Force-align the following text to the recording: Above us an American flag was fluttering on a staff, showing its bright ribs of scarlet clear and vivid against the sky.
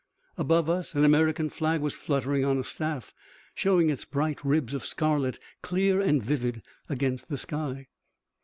Above 0.35 0.67
us 0.67 0.95
an 0.95 1.05
American 1.05 1.47
flag 1.47 1.79
was 1.79 1.95
fluttering 1.95 2.43
on 2.43 2.57
a 2.57 2.63
staff, 2.63 3.13
showing 3.53 3.91
its 3.91 4.03
bright 4.03 4.43
ribs 4.43 4.73
of 4.73 4.83
scarlet 4.83 5.37
clear 5.61 6.01
and 6.01 6.23
vivid 6.23 6.63
against 6.89 7.29
the 7.29 7.37
sky. 7.37 7.85